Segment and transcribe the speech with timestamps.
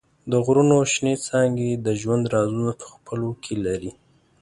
[0.31, 3.91] د غرونو شنېڅانګې د ژوند رازونه په خپلو کې لري.